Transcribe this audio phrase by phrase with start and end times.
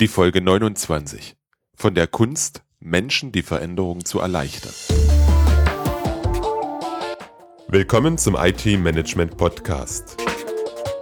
[0.00, 1.36] Die Folge 29.
[1.72, 4.72] Von der Kunst, Menschen die Veränderung zu erleichtern.
[7.68, 10.16] Willkommen zum IT-Management Podcast.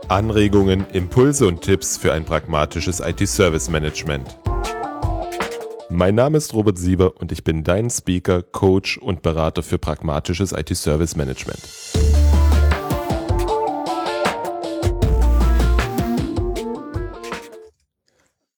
[0.08, 4.38] Anregungen, Impulse und Tipps für ein pragmatisches IT-Service-Management.
[5.88, 10.52] Mein Name ist Robert Sieber und ich bin dein Speaker, Coach und Berater für pragmatisches
[10.52, 12.21] IT-Service-Management.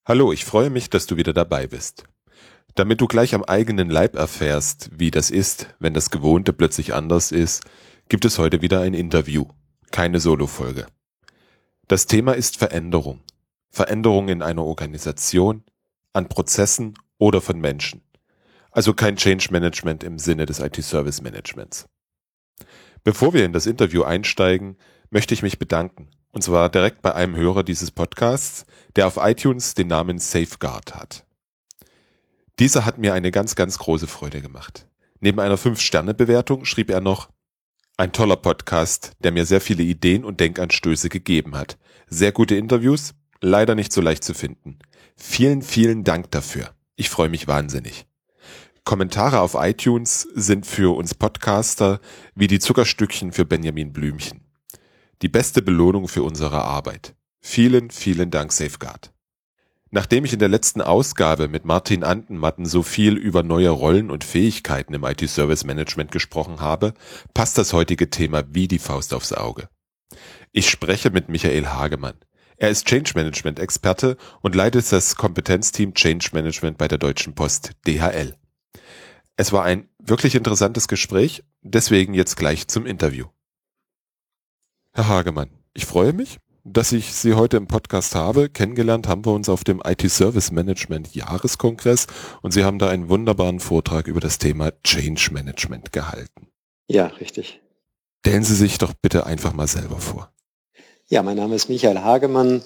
[0.07, 2.05] Hallo, ich freue mich, dass du wieder dabei bist.
[2.75, 7.33] Damit du gleich am eigenen Leib erfährst, wie das ist, wenn das Gewohnte plötzlich anders
[7.33, 7.65] ist,
[8.11, 9.47] gibt es heute wieder ein Interview,
[9.93, 10.87] keine Solo-Folge.
[11.89, 13.23] Das Thema ist Veränderung.
[13.71, 15.65] Veränderung in einer Organisation,
[16.13, 18.03] an Prozessen oder von Menschen.
[18.73, 21.89] Also kein Change Management im Sinne des IT-Service Managements.
[23.05, 24.77] Bevor wir in das Interview einsteigen,
[25.09, 28.67] möchte ich mich bedanken und zwar direkt bei einem Hörer dieses Podcasts,
[28.97, 31.25] der auf iTunes den Namen Safeguard hat.
[32.59, 34.89] Dieser hat mir eine ganz, ganz große Freude gemacht.
[35.21, 37.31] Neben einer 5-Sterne-Bewertung schrieb er noch,
[37.97, 41.79] ein toller Podcast, der mir sehr viele Ideen und Denkanstöße gegeben hat.
[42.09, 44.81] Sehr gute Interviews, leider nicht so leicht zu finden.
[45.17, 46.75] Vielen, vielen Dank dafür.
[46.97, 48.07] Ich freue mich wahnsinnig.
[48.83, 52.01] Kommentare auf iTunes sind für uns Podcaster
[52.35, 54.44] wie die Zuckerstückchen für Benjamin Blümchen
[55.25, 57.15] die beste Belohnung für unsere Arbeit.
[57.41, 59.11] Vielen, vielen Dank, Safeguard.
[59.91, 64.23] Nachdem ich in der letzten Ausgabe mit Martin Antenmatten so viel über neue Rollen und
[64.23, 66.93] Fähigkeiten im IT-Service Management gesprochen habe,
[67.33, 69.71] passt das heutige Thema wie die Faust aufs Auge.
[70.53, 72.17] Ich spreche mit Michael Hagemann.
[72.59, 77.71] Er ist Change Management Experte und leitet das Kompetenzteam Change Management bei der Deutschen Post
[77.87, 78.37] DHL.
[79.39, 83.29] Es war ein wirklich interessantes Gespräch, deswegen jetzt gleich zum Interview.
[84.97, 88.49] Herr Hagemann, ich freue mich, dass ich Sie heute im Podcast habe.
[88.49, 92.07] Kennengelernt haben wir uns auf dem IT Service Management Jahreskongress
[92.43, 96.47] und Sie haben da einen wunderbaren Vortrag über das Thema Change Management gehalten.
[96.87, 97.61] Ja, richtig.
[98.25, 100.33] Stellen Sie sich doch bitte einfach mal selber vor.
[101.09, 102.63] Ja, mein Name ist Michael Hagemann.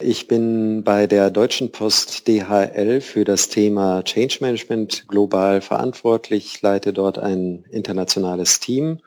[0.00, 6.92] Ich bin bei der Deutschen Post DHL für das Thema Change Management global verantwortlich, leite
[6.92, 8.98] dort ein internationales Team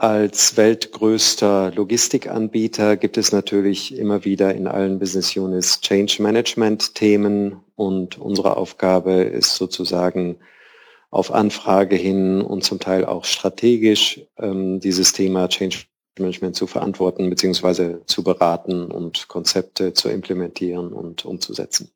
[0.00, 7.60] als weltgrößter Logistikanbieter gibt es natürlich immer wieder in allen Business Units Change Management Themen
[7.76, 10.38] und unsere Aufgabe ist sozusagen
[11.10, 15.80] auf Anfrage hin und zum Teil auch strategisch ähm, dieses Thema Change
[16.18, 17.96] Management zu verantworten bzw.
[18.06, 21.90] zu beraten und Konzepte zu implementieren und umzusetzen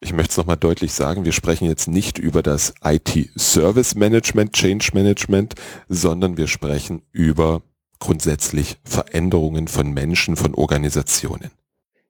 [0.00, 4.90] ich möchte es nochmal deutlich sagen, wir sprechen jetzt nicht über das IT-Service Management, Change
[4.92, 5.54] Management,
[5.88, 7.62] sondern wir sprechen über
[7.98, 11.50] grundsätzlich Veränderungen von Menschen, von Organisationen.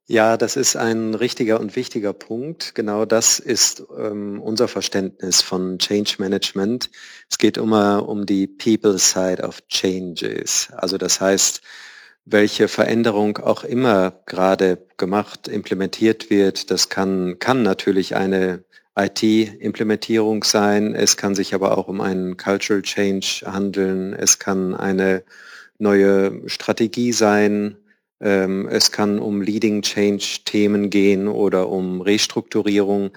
[0.08, 2.76] Ja, das ist ein richtiger und wichtiger Punkt.
[2.76, 6.90] Genau das ist ähm, unser Verständnis von Change Management.
[7.28, 10.68] Es geht immer um die People Side of Changes.
[10.76, 11.60] Also das heißt,
[12.26, 16.72] welche Veränderung auch immer gerade gemacht, implementiert wird.
[16.72, 18.64] Das kann, kann natürlich eine
[18.96, 20.94] IT-Implementierung sein.
[20.94, 24.12] Es kann sich aber auch um einen Cultural Change handeln.
[24.12, 25.22] Es kann eine
[25.78, 27.76] neue Strategie sein.
[28.20, 33.10] Ähm, es kann um Leading Change-Themen gehen oder um Restrukturierung.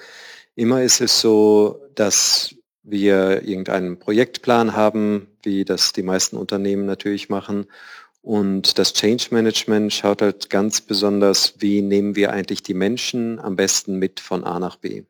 [0.56, 2.53] Immer ist es so, dass
[2.84, 7.66] wir irgendeinen Projektplan haben, wie das die meisten Unternehmen natürlich machen.
[8.22, 13.56] Und das Change Management schaut halt ganz besonders, wie nehmen wir eigentlich die Menschen am
[13.56, 15.03] besten mit von A nach B.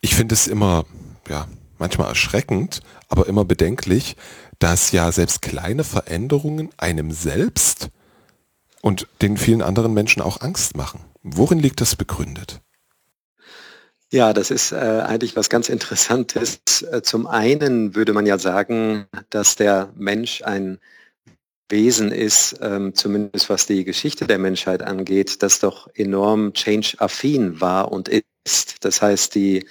[0.00, 0.84] Ich finde es immer,
[1.28, 1.48] ja,
[1.78, 4.16] manchmal erschreckend, aber immer bedenklich,
[4.58, 7.88] dass ja selbst kleine Veränderungen einem selbst
[8.80, 11.00] und den vielen anderen Menschen auch Angst machen.
[11.22, 12.60] Worin liegt das begründet?
[14.12, 16.60] Ja, das ist äh, eigentlich was ganz Interessantes.
[16.82, 20.78] Äh, zum einen würde man ja sagen, dass der Mensch ein
[21.68, 27.90] Wesen ist, ähm, zumindest was die Geschichte der Menschheit angeht, das doch enorm change-affin war
[27.90, 28.84] und ist.
[28.84, 29.66] Das heißt, die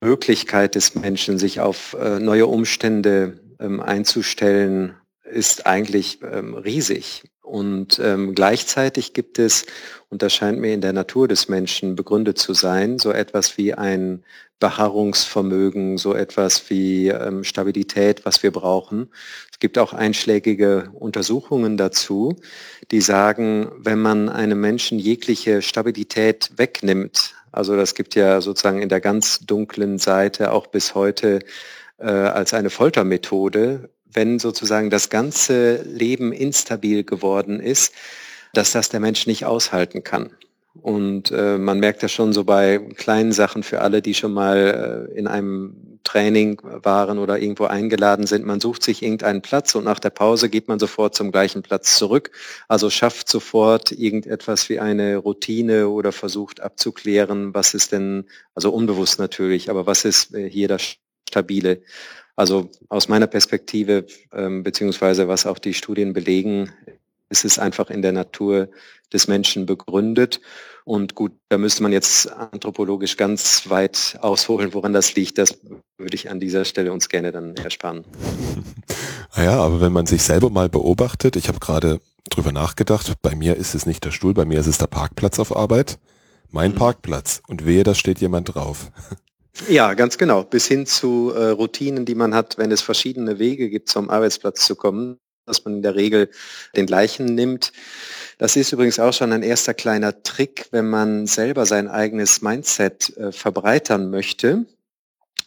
[0.00, 7.24] Möglichkeit des Menschen, sich auf äh, neue Umstände ähm, einzustellen, ist eigentlich ähm, riesig.
[7.42, 9.66] Und ähm, gleichzeitig gibt es,
[10.08, 13.72] und das scheint mir in der Natur des Menschen begründet zu sein, so etwas wie
[13.72, 14.24] ein
[14.58, 19.10] Beharrungsvermögen, so etwas wie ähm, Stabilität, was wir brauchen.
[19.52, 22.36] Es gibt auch einschlägige Untersuchungen dazu,
[22.90, 28.90] die sagen, wenn man einem Menschen jegliche Stabilität wegnimmt, also das gibt ja sozusagen in
[28.90, 31.38] der ganz dunklen Seite auch bis heute
[31.98, 37.94] äh, als eine Foltermethode, wenn sozusagen das ganze Leben instabil geworden ist,
[38.52, 40.30] dass das der Mensch nicht aushalten kann.
[40.82, 45.08] Und äh, man merkt ja schon so bei kleinen Sachen für alle, die schon mal
[45.12, 49.84] äh, in einem Training waren oder irgendwo eingeladen sind, man sucht sich irgendeinen Platz und
[49.84, 52.30] nach der Pause geht man sofort zum gleichen Platz zurück.
[52.68, 59.18] Also schafft sofort irgendetwas wie eine Routine oder versucht abzuklären, was ist denn, also unbewusst
[59.18, 60.96] natürlich, aber was ist äh, hier das
[61.28, 61.82] Stabile.
[62.36, 66.70] Also aus meiner Perspektive, ähm, beziehungsweise was auch die Studien belegen,
[67.28, 68.68] ist es einfach in der Natur
[69.12, 70.40] des Menschen begründet.
[70.84, 75.38] Und gut, da müsste man jetzt anthropologisch ganz weit ausholen, woran das liegt.
[75.38, 75.58] Das
[75.98, 78.04] würde ich an dieser Stelle uns gerne dann ersparen.
[79.36, 82.00] Naja, aber wenn man sich selber mal beobachtet, ich habe gerade
[82.30, 85.38] drüber nachgedacht, bei mir ist es nicht der Stuhl, bei mir ist es der Parkplatz
[85.38, 85.98] auf Arbeit.
[86.50, 86.76] Mein mhm.
[86.76, 87.42] Parkplatz.
[87.46, 88.90] Und wehe, da steht jemand drauf.
[89.70, 90.44] Ja, ganz genau.
[90.44, 94.66] Bis hin zu äh, Routinen, die man hat, wenn es verschiedene Wege gibt, zum Arbeitsplatz
[94.66, 96.28] zu kommen, dass man in der Regel
[96.74, 97.72] den gleichen nimmt.
[98.38, 103.16] Das ist übrigens auch schon ein erster kleiner Trick, wenn man selber sein eigenes Mindset
[103.16, 104.66] äh, verbreitern möchte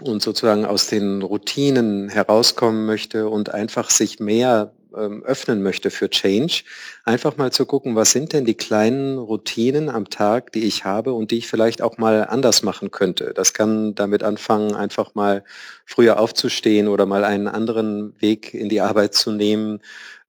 [0.02, 6.10] und sozusagen aus den Routinen herauskommen möchte und einfach sich mehr ähm, öffnen möchte für
[6.10, 6.64] Change,
[7.04, 11.14] einfach mal zu gucken, was sind denn die kleinen Routinen am Tag, die ich habe
[11.14, 13.34] und die ich vielleicht auch mal anders machen könnte.
[13.34, 15.44] Das kann damit anfangen, einfach mal
[15.86, 19.80] früher aufzustehen oder mal einen anderen Weg in die Arbeit zu nehmen,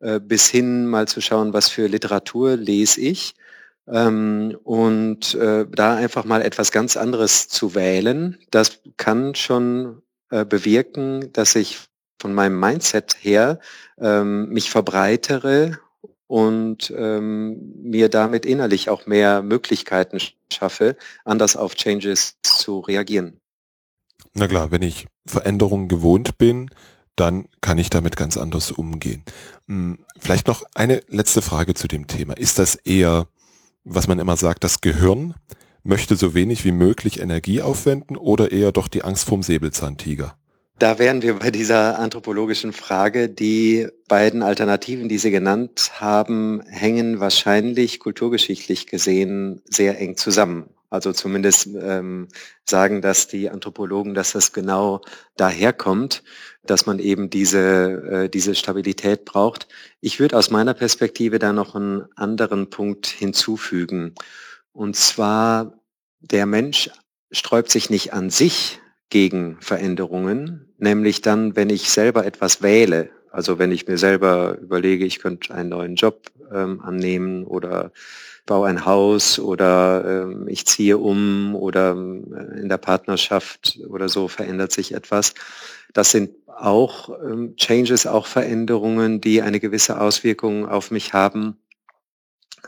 [0.01, 3.35] äh, bis hin mal zu schauen, was für Literatur lese ich.
[3.89, 10.45] Ähm, und äh, da einfach mal etwas ganz anderes zu wählen, das kann schon äh,
[10.45, 11.90] bewirken, dass ich
[12.21, 13.59] von meinem Mindset her
[13.99, 15.79] ähm, mich verbreitere
[16.27, 20.19] und ähm, mir damit innerlich auch mehr Möglichkeiten
[20.53, 23.41] schaffe, anders auf Changes zu reagieren.
[24.35, 26.71] Na klar, wenn ich Veränderungen gewohnt bin,
[27.17, 29.25] dann kann ich damit ganz anders umgehen.
[29.67, 32.35] Hm, vielleicht noch eine letzte Frage zu dem Thema.
[32.35, 33.27] Ist das eher,
[33.83, 35.35] was man immer sagt, das Gehirn
[35.83, 40.37] möchte so wenig wie möglich Energie aufwenden oder eher doch die Angst vorm Säbelzahntiger?
[40.81, 43.29] Da wären wir bei dieser anthropologischen Frage.
[43.29, 50.71] Die beiden Alternativen, die Sie genannt haben, hängen wahrscheinlich kulturgeschichtlich gesehen sehr eng zusammen.
[50.89, 52.29] Also zumindest ähm,
[52.65, 55.03] sagen das die Anthropologen, dass das genau
[55.37, 56.23] daherkommt,
[56.63, 59.69] dass man eben diese, äh, diese Stabilität braucht.
[60.01, 64.15] Ich würde aus meiner Perspektive da noch einen anderen Punkt hinzufügen.
[64.73, 65.75] Und zwar,
[66.21, 66.89] der Mensch
[67.31, 68.81] sträubt sich nicht an sich
[69.11, 73.11] gegen Veränderungen, nämlich dann, wenn ich selber etwas wähle.
[73.31, 77.93] Also wenn ich mir selber überlege, ich könnte einen neuen Job ähm, annehmen oder
[78.47, 84.27] baue ein Haus oder ähm, ich ziehe um oder äh, in der Partnerschaft oder so
[84.27, 85.35] verändert sich etwas.
[85.93, 91.59] Das sind auch ähm, Changes, auch Veränderungen, die eine gewisse Auswirkung auf mich haben.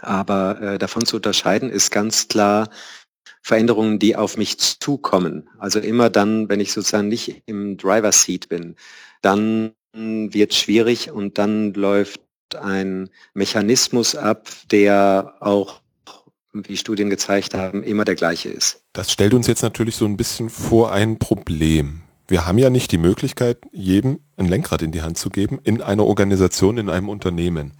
[0.00, 2.68] Aber äh, davon zu unterscheiden ist ganz klar,
[3.40, 5.48] Veränderungen, die auf mich zukommen.
[5.58, 8.76] Also immer dann, wenn ich sozusagen nicht im Driver Seat bin,
[9.20, 12.20] dann wird schwierig und dann läuft
[12.54, 15.80] ein Mechanismus ab, der auch,
[16.52, 18.82] wie Studien gezeigt haben, immer der gleiche ist.
[18.92, 22.02] Das stellt uns jetzt natürlich so ein bisschen vor ein Problem.
[22.28, 25.82] Wir haben ja nicht die Möglichkeit, jedem ein Lenkrad in die Hand zu geben in
[25.82, 27.72] einer Organisation, in einem Unternehmen.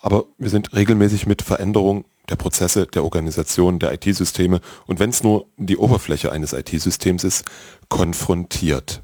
[0.00, 5.22] Aber wir sind regelmäßig mit Veränderungen der Prozesse, der Organisation, der IT-Systeme und wenn es
[5.22, 7.44] nur die Oberfläche eines IT-Systems ist,
[7.88, 9.02] konfrontiert.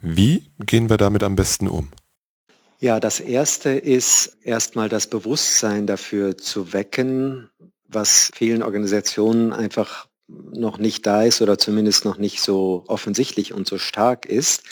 [0.00, 1.88] Wie gehen wir damit am besten um?
[2.78, 7.50] Ja, das Erste ist erstmal das Bewusstsein dafür zu wecken,
[7.86, 13.66] was vielen Organisationen einfach noch nicht da ist oder zumindest noch nicht so offensichtlich und
[13.66, 14.62] so stark ist,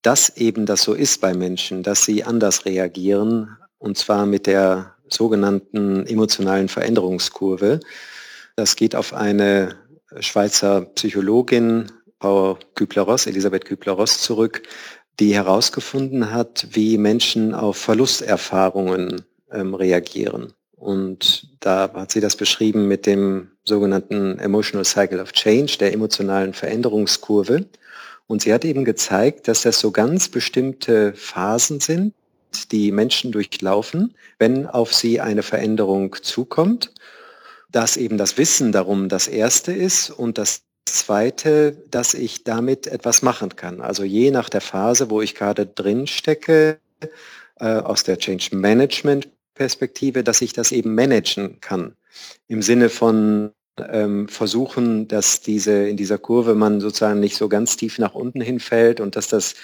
[0.00, 4.96] dass eben das so ist bei Menschen, dass sie anders reagieren und zwar mit der
[5.12, 7.80] sogenannten emotionalen Veränderungskurve.
[8.56, 9.76] Das geht auf eine
[10.20, 11.90] Schweizer Psychologin,
[12.20, 14.62] Frau Kübler-Ross, Elisabeth Kübler-Ross zurück,
[15.18, 20.52] die herausgefunden hat, wie Menschen auf Verlusterfahrungen ähm, reagieren.
[20.76, 26.54] Und da hat sie das beschrieben mit dem sogenannten Emotional Cycle of Change, der emotionalen
[26.54, 27.66] Veränderungskurve.
[28.26, 32.14] Und sie hat eben gezeigt, dass das so ganz bestimmte Phasen sind,
[32.72, 36.92] die Menschen durchlaufen, wenn auf sie eine Veränderung zukommt,
[37.70, 43.22] dass eben das Wissen darum das Erste ist und das Zweite, dass ich damit etwas
[43.22, 43.80] machen kann.
[43.80, 46.78] Also je nach der Phase, wo ich gerade drin stecke,
[47.56, 51.94] äh, aus der Change Management Perspektive, dass ich das eben managen kann.
[52.48, 57.76] Im Sinne von ähm, versuchen, dass diese in dieser Kurve man sozusagen nicht so ganz
[57.76, 59.54] tief nach unten hinfällt und dass das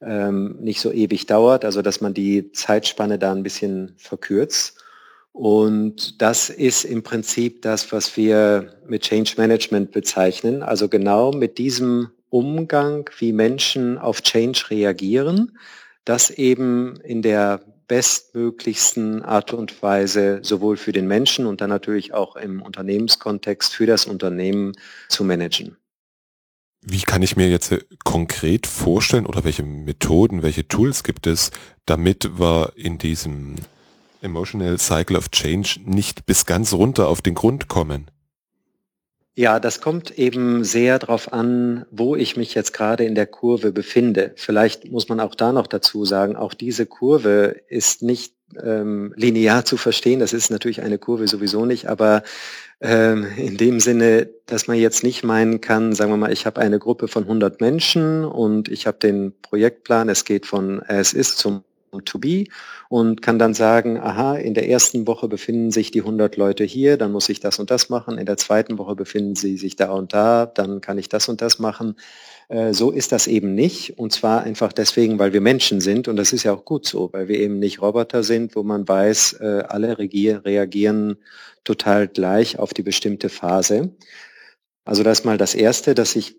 [0.00, 4.78] ähm, nicht so ewig dauert, also dass man die Zeitspanne da ein bisschen verkürzt.
[5.32, 10.62] Und das ist im Prinzip das, was wir mit Change Management bezeichnen.
[10.62, 15.58] Also genau mit diesem Umgang, wie Menschen auf Change reagieren,
[16.04, 22.14] das eben in der bestmöglichsten Art und Weise sowohl für den Menschen und dann natürlich
[22.14, 24.74] auch im Unternehmenskontext für das Unternehmen
[25.08, 25.76] zu managen.
[26.82, 31.50] Wie kann ich mir jetzt konkret vorstellen oder welche Methoden, welche Tools gibt es,
[31.86, 33.56] damit wir in diesem
[34.22, 38.10] Emotional Cycle of Change nicht bis ganz runter auf den Grund kommen?
[39.38, 43.70] Ja, das kommt eben sehr darauf an, wo ich mich jetzt gerade in der Kurve
[43.70, 44.32] befinde.
[44.34, 49.64] Vielleicht muss man auch da noch dazu sagen, auch diese Kurve ist nicht ähm, linear
[49.64, 50.18] zu verstehen.
[50.18, 52.24] Das ist natürlich eine Kurve sowieso nicht, aber
[52.80, 56.60] ähm, in dem Sinne, dass man jetzt nicht meinen kann, sagen wir mal, ich habe
[56.60, 61.38] eine Gruppe von 100 Menschen und ich habe den Projektplan, es geht von es ist
[61.38, 61.62] zum
[62.04, 62.44] to be
[62.88, 66.96] und kann dann sagen, aha, in der ersten Woche befinden sich die 100 Leute hier,
[66.96, 69.90] dann muss ich das und das machen, in der zweiten Woche befinden sie sich da
[69.90, 71.96] und da, dann kann ich das und das machen.
[72.48, 76.16] Äh, so ist das eben nicht und zwar einfach deswegen, weil wir Menschen sind und
[76.16, 79.34] das ist ja auch gut so, weil wir eben nicht Roboter sind, wo man weiß,
[79.40, 81.16] äh, alle reagieren
[81.64, 83.90] total gleich auf die bestimmte Phase.
[84.84, 86.36] Also das ist mal das Erste, dass ich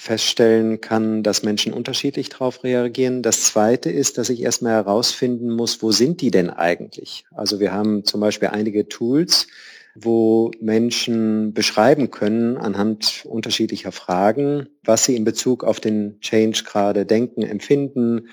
[0.00, 3.20] feststellen kann, dass Menschen unterschiedlich darauf reagieren.
[3.20, 7.26] Das Zweite ist, dass ich erstmal herausfinden muss, wo sind die denn eigentlich?
[7.30, 9.46] Also wir haben zum Beispiel einige Tools,
[9.94, 17.04] wo Menschen beschreiben können anhand unterschiedlicher Fragen, was sie in Bezug auf den Change gerade
[17.04, 18.28] denken, empfinden,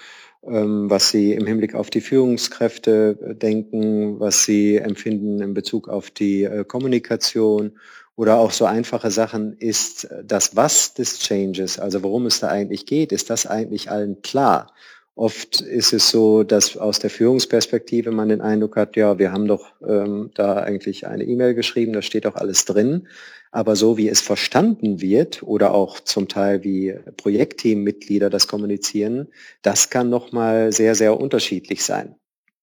[0.47, 6.11] ähm, was sie im Hinblick auf die Führungskräfte denken, was sie empfinden in Bezug auf
[6.11, 7.73] die äh, Kommunikation
[8.17, 12.85] oder auch so einfache Sachen, ist das Was des Changes, also worum es da eigentlich
[12.85, 14.73] geht, ist das eigentlich allen klar?
[15.15, 19.47] Oft ist es so, dass aus der Führungsperspektive man den Eindruck hat, ja, wir haben
[19.47, 23.07] doch ähm, da eigentlich eine E-Mail geschrieben, da steht doch alles drin.
[23.51, 29.29] Aber so wie es verstanden wird oder auch zum Teil wie Projektteammitglieder das kommunizieren,
[29.61, 32.15] das kann nochmal sehr, sehr unterschiedlich sein.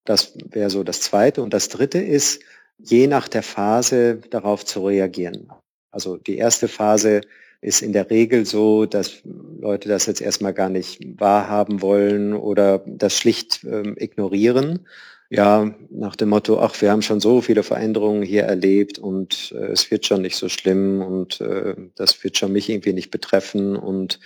[0.04, 1.42] Das wäre so das Zweite.
[1.42, 2.42] Und das Dritte ist,
[2.78, 5.48] je nach der Phase darauf zu reagieren.
[5.90, 7.20] Also die erste Phase
[7.60, 12.82] ist in der Regel so, dass Leute das jetzt erstmal gar nicht wahrhaben wollen oder
[12.86, 14.86] das schlicht ähm, ignorieren.
[15.30, 19.72] Ja, nach dem Motto, ach, wir haben schon so viele Veränderungen hier erlebt und äh,
[19.72, 23.76] es wird schon nicht so schlimm und äh, das wird schon mich irgendwie nicht betreffen
[23.76, 24.20] und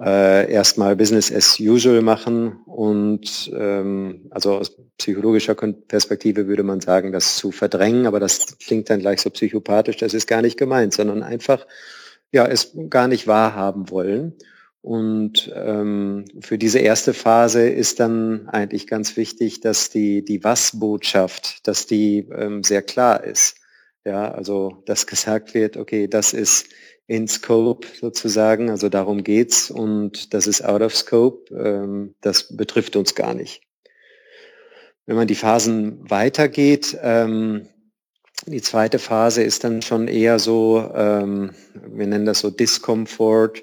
[0.00, 7.12] äh, erstmal Business as usual machen und ähm, also aus psychologischer Perspektive würde man sagen,
[7.12, 10.92] das zu verdrängen, aber das klingt dann gleich so psychopathisch, das ist gar nicht gemeint,
[10.94, 11.66] sondern einfach
[12.32, 14.34] ja es gar nicht wahrhaben wollen.
[14.84, 21.66] Und ähm, für diese erste Phase ist dann eigentlich ganz wichtig, dass die, die Was-Botschaft,
[21.66, 23.56] dass die ähm, sehr klar ist.
[24.04, 26.66] Ja, also dass gesagt wird, okay, das ist
[27.06, 29.70] in Scope sozusagen, also darum geht's.
[29.70, 33.62] Und das ist out of Scope, ähm, das betrifft uns gar nicht.
[35.06, 37.68] Wenn man die Phasen weitergeht, ähm,
[38.46, 43.62] die zweite Phase ist dann schon eher so, ähm, wir nennen das so Discomfort,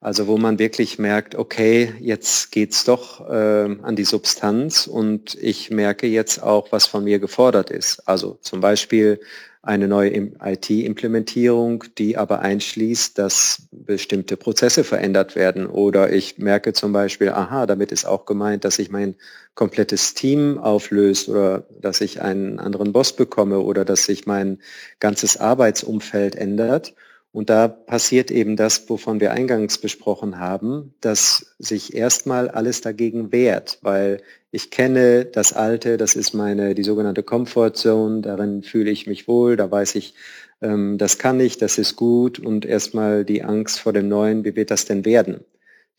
[0.00, 4.86] also wo man wirklich merkt, okay, jetzt geht's doch äh, an die Substanz.
[4.86, 8.08] Und ich merke jetzt auch, was von mir gefordert ist.
[8.08, 9.20] Also zum Beispiel
[9.62, 15.66] eine neue IT-Implementierung, die aber einschließt, dass bestimmte Prozesse verändert werden.
[15.66, 19.16] Oder ich merke zum Beispiel, aha, damit ist auch gemeint, dass sich mein
[19.54, 24.60] komplettes Team auflöst oder dass ich einen anderen Boss bekomme oder dass sich mein
[24.98, 26.94] ganzes Arbeitsumfeld ändert.
[27.32, 33.30] Und da passiert eben das, wovon wir eingangs besprochen haben, dass sich erstmal alles dagegen
[33.30, 38.90] wehrt, weil ich kenne das Alte, das ist meine, die sogenannte Comfort Zone, darin fühle
[38.90, 40.14] ich mich wohl, da weiß ich,
[40.60, 42.38] ähm, das kann ich, das ist gut.
[42.38, 45.44] Und erstmal die Angst vor dem Neuen, wie wird das denn werden?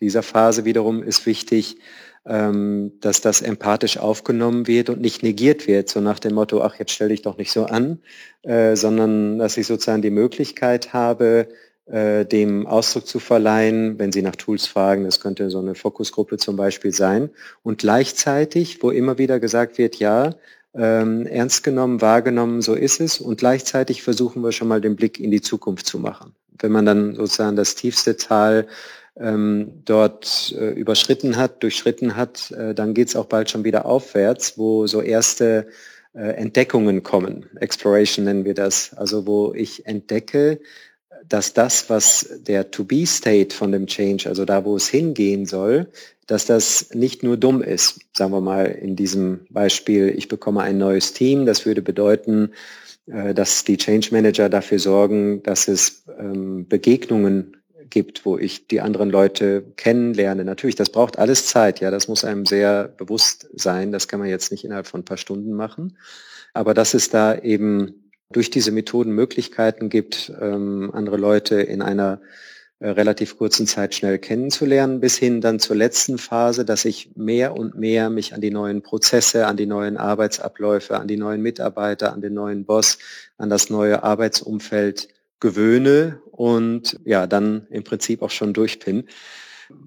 [0.02, 1.78] Dieser Phase wiederum ist wichtig,
[2.26, 6.78] ähm, dass das empathisch aufgenommen wird und nicht negiert wird, so nach dem Motto, ach,
[6.78, 8.00] jetzt stell dich doch nicht so an,
[8.44, 11.48] äh, sondern dass ich sozusagen die Möglichkeit habe,
[11.86, 16.38] äh, dem Ausdruck zu verleihen, wenn Sie nach Tools fragen, das könnte so eine Fokusgruppe
[16.38, 17.30] zum Beispiel sein.
[17.64, 20.36] Und gleichzeitig, wo immer wieder gesagt wird, ja,
[20.74, 23.20] ähm, ernst genommen, wahrgenommen, so ist es.
[23.20, 26.34] Und gleichzeitig versuchen wir schon mal den Blick in die Zukunft zu machen.
[26.60, 28.68] Wenn man dann sozusagen das tiefste Tal
[29.20, 33.86] ähm, dort äh, überschritten hat, durchschritten hat, äh, dann geht es auch bald schon wieder
[33.86, 35.68] aufwärts, wo so erste
[36.14, 37.50] äh, Entdeckungen kommen.
[37.60, 38.94] Exploration nennen wir das.
[38.94, 40.60] Also wo ich entdecke,
[41.32, 45.88] dass das, was der To-Be-State von dem Change, also da, wo es hingehen soll,
[46.28, 48.00] dass das nicht nur dumm ist.
[48.14, 51.46] Sagen wir mal in diesem Beispiel, ich bekomme ein neues Team.
[51.46, 52.52] Das würde bedeuten,
[53.08, 57.58] äh, dass die Change Manager dafür sorgen, dass es ähm, Begegnungen
[57.90, 60.44] gibt, wo ich die anderen Leute kennenlerne.
[60.46, 61.80] Natürlich, das braucht alles Zeit.
[61.80, 63.92] Ja, das muss einem sehr bewusst sein.
[63.92, 65.98] Das kann man jetzt nicht innerhalb von ein paar Stunden machen.
[66.54, 68.01] Aber dass es da eben
[68.32, 72.22] durch diese Methoden Möglichkeiten gibt, ähm, andere Leute in einer
[72.80, 77.56] äh, relativ kurzen Zeit schnell kennenzulernen, bis hin dann zur letzten Phase, dass ich mehr
[77.56, 82.12] und mehr mich an die neuen Prozesse, an die neuen Arbeitsabläufe, an die neuen Mitarbeiter,
[82.12, 82.98] an den neuen Boss,
[83.38, 85.10] an das neue Arbeitsumfeld
[85.40, 89.08] gewöhne und ja, dann im Prinzip auch schon durch bin.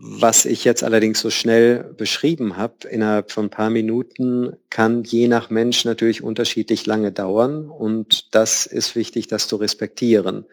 [0.00, 5.28] Was ich jetzt allerdings so schnell beschrieben habe, innerhalb von ein paar Minuten, kann je
[5.28, 7.68] nach Mensch natürlich unterschiedlich lange dauern.
[7.68, 10.46] Und das ist wichtig, das zu respektieren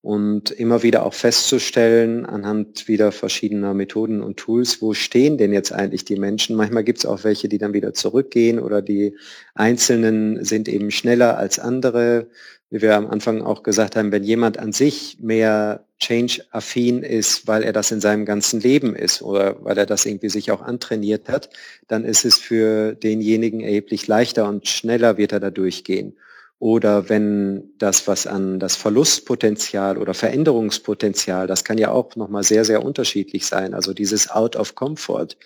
[0.00, 5.72] und immer wieder auch festzustellen anhand wieder verschiedener Methoden und Tools, wo stehen denn jetzt
[5.72, 6.56] eigentlich die Menschen.
[6.56, 9.16] Manchmal gibt es auch welche, die dann wieder zurückgehen oder die
[9.54, 12.28] Einzelnen sind eben schneller als andere.
[12.70, 17.62] Wie wir am Anfang auch gesagt haben, wenn jemand an sich mehr Change-affin ist, weil
[17.62, 21.28] er das in seinem ganzen Leben ist oder weil er das irgendwie sich auch antrainiert
[21.28, 21.48] hat,
[21.88, 26.14] dann ist es für denjenigen erheblich leichter und schneller wird er da durchgehen
[26.58, 32.64] oder wenn das, was an das Verlustpotenzial oder Veränderungspotenzial, das kann ja auch nochmal sehr,
[32.64, 33.74] sehr unterschiedlich sein.
[33.74, 35.36] Also dieses Out of Comfort,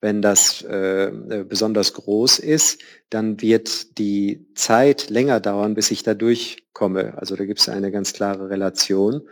[0.00, 1.10] wenn das äh,
[1.48, 7.14] besonders groß ist, dann wird die Zeit länger dauern, bis ich da durchkomme.
[7.16, 9.22] Also da gibt es eine ganz klare Relation.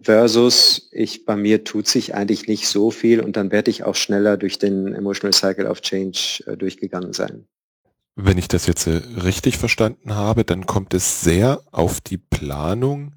[0.00, 3.94] Versus, ich, bei mir tut sich eigentlich nicht so viel und dann werde ich auch
[3.94, 7.46] schneller durch den Emotional Cycle of Change äh, durchgegangen sein.
[8.16, 13.12] Wenn ich das jetzt äh, richtig verstanden habe, dann kommt es sehr auf die Planung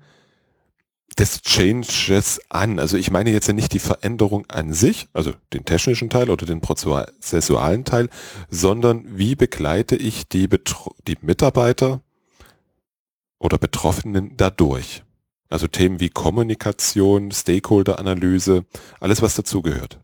[1.18, 2.80] des Changes an.
[2.80, 6.62] Also ich meine jetzt nicht die Veränderung an sich, also den technischen Teil oder den
[6.62, 8.10] prozessualen Teil,
[8.50, 12.02] sondern wie begleite ich die, Betro die Mitarbeiter
[13.40, 15.04] oder Betroffenen dadurch.
[15.50, 18.66] Also Themen wie Kommunikation, Stakeholder-Analyse,
[19.00, 20.00] alles was dazugehört.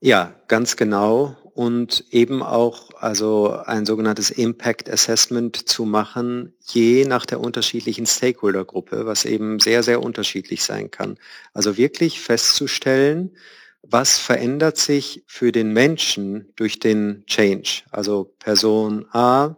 [0.00, 7.26] Ja, ganz genau und eben auch also ein sogenanntes Impact Assessment zu machen, je nach
[7.26, 11.16] der unterschiedlichen Stakeholdergruppe, was eben sehr, sehr unterschiedlich sein kann.
[11.52, 13.36] Also wirklich festzustellen,
[13.82, 17.82] was verändert sich für den Menschen durch den Change.
[17.92, 19.56] Also Person A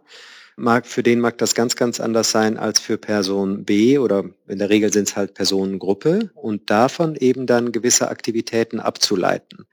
[0.55, 4.59] mag, für den mag das ganz, ganz anders sein als für Person B oder in
[4.59, 9.65] der Regel sind es halt Personengruppe und davon eben dann gewisse Aktivitäten abzuleiten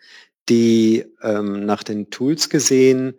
[0.48, 3.14] die ähm, nach den Tools gesehen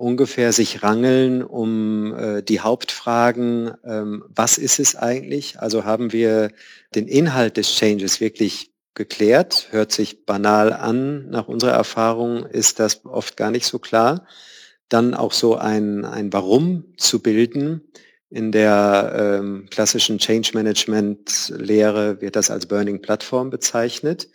[0.00, 5.60] ungefähr sich rangeln um äh, die Hauptfragen, ähm, was ist es eigentlich?
[5.60, 6.52] Also haben wir
[6.94, 9.68] den Inhalt des Changes wirklich geklärt?
[9.70, 11.28] Hört sich banal an.
[11.28, 14.26] Nach unserer Erfahrung ist das oft gar nicht so klar.
[14.88, 17.82] Dann auch so ein, ein Warum zu bilden.
[18.30, 24.28] In der ähm, klassischen Change Management Lehre wird das als Burning Plattform bezeichnet.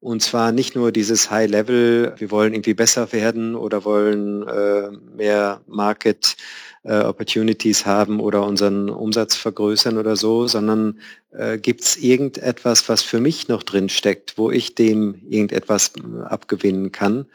[0.00, 4.90] Und zwar nicht nur dieses High Level, wir wollen irgendwie besser werden oder wollen äh,
[5.14, 6.36] mehr Market
[6.84, 11.00] äh, Opportunities haben oder unseren Umsatz vergrößern oder so, sondern
[11.32, 16.22] äh, gibt es irgendetwas, was für mich noch drin steckt, wo ich dem irgendetwas äh,
[16.22, 17.26] abgewinnen kann.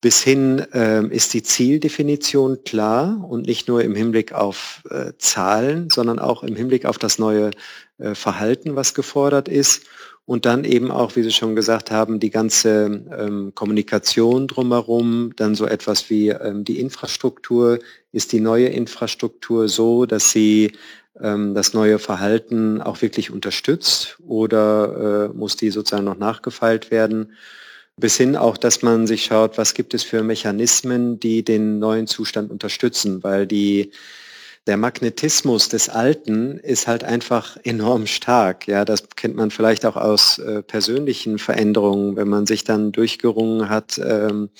[0.00, 5.90] Bis hin äh, ist die Zieldefinition klar und nicht nur im Hinblick auf äh, Zahlen,
[5.90, 7.50] sondern auch im Hinblick auf das neue
[7.98, 9.82] äh, Verhalten, was gefordert ist
[10.28, 15.54] und dann eben auch, wie Sie schon gesagt haben, die ganze ähm, Kommunikation drumherum, dann
[15.54, 17.78] so etwas wie ähm, die Infrastruktur.
[18.12, 20.72] Ist die neue Infrastruktur so, dass sie
[21.18, 27.32] ähm, das neue Verhalten auch wirklich unterstützt oder äh, muss die sozusagen noch nachgefeilt werden?
[27.98, 32.06] Bis hin auch, dass man sich schaut, was gibt es für Mechanismen, die den neuen
[32.06, 33.90] Zustand unterstützen, weil die
[34.68, 38.68] der Magnetismus des Alten ist halt einfach enorm stark.
[38.68, 43.70] Ja, das kennt man vielleicht auch aus äh, persönlichen Veränderungen, wenn man sich dann durchgerungen
[43.70, 44.50] hat, ähm,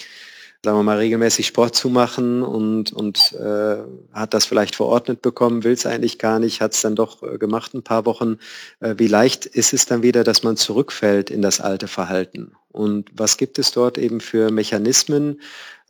[0.64, 3.76] sagen wir mal, regelmäßig Sport zu machen und, und äh,
[4.14, 7.36] hat das vielleicht verordnet bekommen, will es eigentlich gar nicht, hat es dann doch äh,
[7.36, 8.38] gemacht ein paar Wochen.
[8.80, 12.52] Äh, wie leicht ist es dann wieder, dass man zurückfällt in das alte Verhalten?
[12.78, 15.40] Und was gibt es dort eben für Mechanismen,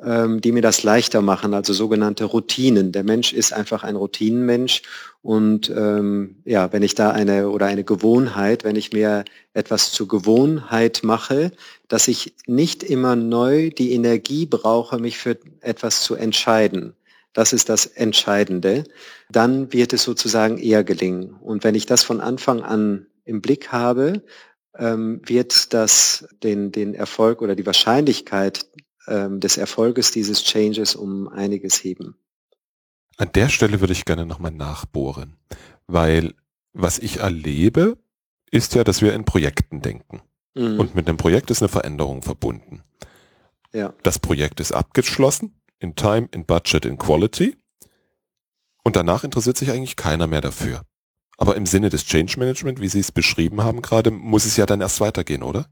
[0.01, 2.93] ähm, die mir das leichter machen, also sogenannte Routinen.
[2.93, 4.83] Der Mensch ist einfach ein Routinenmensch
[5.21, 10.09] und ähm, ja, wenn ich da eine oder eine Gewohnheit, wenn ich mir etwas zur
[10.09, 11.53] Gewohnheit mache,
[11.89, 16.95] dass ich nicht immer neu die Energie brauche, mich für etwas zu entscheiden.
[17.35, 18.85] Das ist das Entscheidende.
[19.31, 21.35] Dann wird es sozusagen eher gelingen.
[21.35, 24.23] Und wenn ich das von Anfang an im Blick habe,
[24.79, 28.67] ähm, wird das den, den Erfolg oder die Wahrscheinlichkeit
[29.07, 32.17] ähm, des Erfolges dieses Changes um einiges heben.
[33.17, 35.37] An der Stelle würde ich gerne nochmal nachbohren,
[35.87, 36.35] weil
[36.73, 37.99] was ich erlebe,
[38.51, 40.23] ist ja, dass wir in Projekten denken.
[40.55, 40.79] Mhm.
[40.79, 42.83] Und mit einem Projekt ist eine Veränderung verbunden.
[43.73, 43.93] Ja.
[44.03, 47.57] Das Projekt ist abgeschlossen, in Time, in Budget, in Quality.
[48.85, 50.83] Und danach interessiert sich eigentlich keiner mehr dafür.
[51.39, 54.67] Aber im Sinne des Change Management, wie Sie es beschrieben haben gerade, muss es ja
[54.67, 55.67] dann erst weitergehen, oder?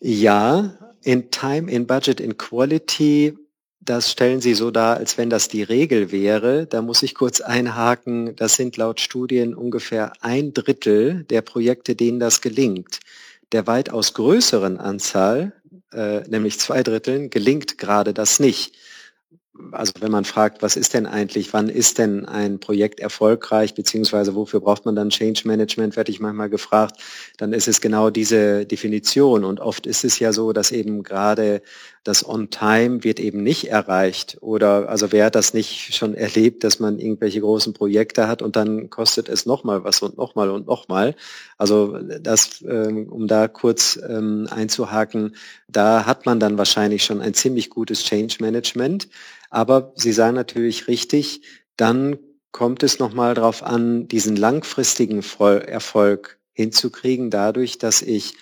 [0.00, 3.36] Ja, in Time, in Budget, in Quality,
[3.80, 6.66] das stellen Sie so dar, als wenn das die Regel wäre.
[6.66, 12.20] Da muss ich kurz einhaken, das sind laut Studien ungefähr ein Drittel der Projekte, denen
[12.20, 13.00] das gelingt.
[13.52, 15.52] Der weitaus größeren Anzahl,
[15.92, 18.74] äh, nämlich zwei Dritteln, gelingt gerade das nicht
[19.72, 24.34] also wenn man fragt, was ist denn eigentlich, wann ist denn ein Projekt erfolgreich, beziehungsweise
[24.34, 27.00] wofür braucht man dann Change Management, werde ich manchmal gefragt,
[27.36, 29.44] dann ist es genau diese Definition.
[29.44, 31.62] Und oft ist es ja so, dass eben gerade
[32.06, 34.38] das On-Time wird eben nicht erreicht.
[34.40, 38.54] Oder also wer hat das nicht schon erlebt, dass man irgendwelche großen Projekte hat und
[38.54, 41.16] dann kostet es nochmal was und nochmal und nochmal.
[41.58, 45.34] Also das, ähm, um da kurz ähm, einzuhaken,
[45.66, 49.08] da hat man dann wahrscheinlich schon ein ziemlich gutes Change Management.
[49.50, 51.42] Aber Sie sagen natürlich richtig,
[51.76, 52.18] dann
[52.52, 58.34] kommt es nochmal darauf an, diesen langfristigen Erfolg hinzukriegen, dadurch, dass ich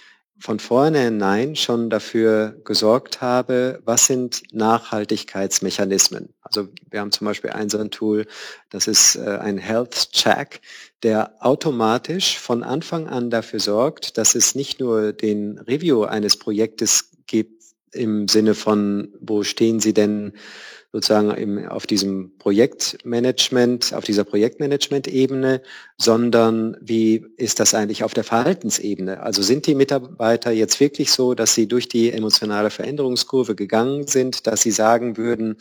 [0.45, 6.35] von vornherein schon dafür gesorgt habe, was sind Nachhaltigkeitsmechanismen.
[6.43, 8.27] Also wir haben zum Beispiel ein so ein Tool,
[8.69, 10.61] das ist äh, ein Health Check,
[11.03, 17.09] der automatisch von Anfang an dafür sorgt, dass es nicht nur den Review eines Projektes
[17.27, 20.35] gibt im Sinne von, wo stehen Sie denn
[20.95, 25.61] sozusagen im, auf diesem Projektmanagement, auf dieser Projektmanagement-Ebene,
[25.99, 29.21] sondern wie ist das eigentlich auf der Verhaltensebene?
[29.21, 34.47] Also sind die Mitarbeiter jetzt wirklich so, dass sie durch die emotionale Veränderungskurve gegangen sind,
[34.47, 35.57] dass sie sagen würden,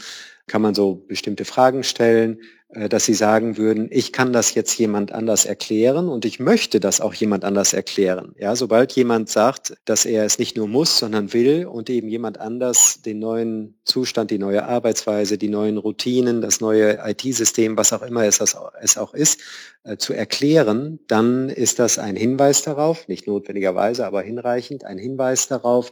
[0.46, 2.40] kann man so bestimmte Fragen stellen,
[2.74, 7.02] dass Sie sagen würden, ich kann das jetzt jemand anders erklären und ich möchte das
[7.02, 8.34] auch jemand anders erklären.
[8.40, 12.40] Ja, sobald jemand sagt, dass er es nicht nur muss, sondern will und eben jemand
[12.40, 18.02] anders den neuen Zustand, die neue Arbeitsweise, die neuen Routinen, das neue IT-System, was auch
[18.02, 19.42] immer es, es auch ist,
[19.84, 25.48] äh, zu erklären, dann ist das ein Hinweis darauf, nicht notwendigerweise, aber hinreichend, ein Hinweis
[25.48, 25.92] darauf,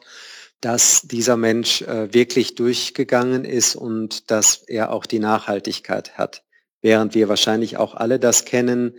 [0.61, 6.43] dass dieser Mensch äh, wirklich durchgegangen ist und dass er auch die Nachhaltigkeit hat
[6.81, 8.93] während wir wahrscheinlich auch alle das kennen,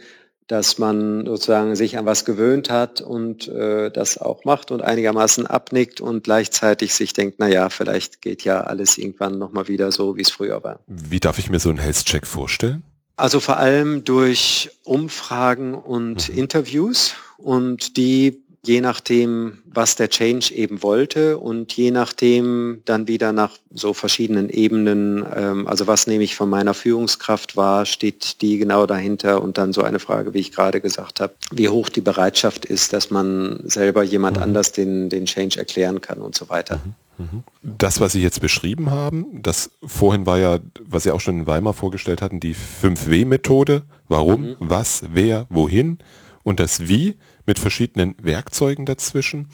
[0.49, 5.47] dass man sozusagen sich an was gewöhnt hat und äh, das auch macht und einigermaßen
[5.47, 10.17] abnickt und gleichzeitig sich denkt, na ja, vielleicht geht ja alles irgendwann nochmal wieder so,
[10.17, 10.81] wie es früher war.
[10.87, 12.83] Wie darf ich mir so einen Health-Check vorstellen?
[13.17, 16.39] Also vor allem durch Umfragen und mhm.
[16.39, 23.33] Interviews und die je nachdem, was der Change eben wollte und je nachdem dann wieder
[23.33, 28.59] nach so verschiedenen Ebenen, ähm, also was nehme ich von meiner Führungskraft wahr, steht die
[28.59, 32.01] genau dahinter und dann so eine Frage, wie ich gerade gesagt habe, wie hoch die
[32.01, 34.45] Bereitschaft ist, dass man selber jemand mhm.
[34.45, 36.81] anders den, den Change erklären kann und so weiter.
[37.19, 37.25] Mhm.
[37.25, 37.43] mhm.
[37.63, 41.47] Das, was Sie jetzt beschrieben haben, das vorhin war ja, was Sie auch schon in
[41.49, 43.83] Weimar vorgestellt hatten, die 5W-Methode.
[44.09, 44.57] Warum, mhm.
[44.61, 45.99] was, wer, wohin
[46.45, 49.49] und das Wie mit verschiedenen Werkzeugen dazwischen.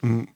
[0.00, 0.28] Hm,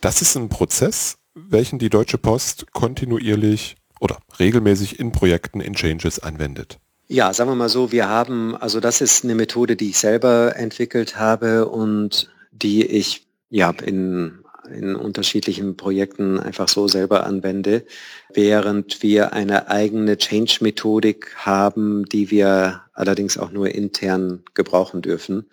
[0.00, 6.18] das ist ein Prozess, welchen die Deutsche Post kontinuierlich oder regelmäßig in Projekten, in Changes
[6.18, 6.78] anwendet.
[7.06, 10.56] Ja, sagen wir mal so, wir haben, also das ist eine Methode, die ich selber
[10.56, 17.84] entwickelt habe und die ich ja in, in unterschiedlichen Projekten einfach so selber anwende,
[18.32, 25.46] während wir eine eigene Change-Methodik haben, die wir allerdings auch nur intern gebrauchen dürfen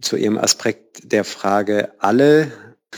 [0.00, 2.52] zu Ihrem Aspekt der Frage alle.